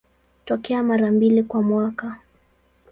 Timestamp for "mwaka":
1.63-2.17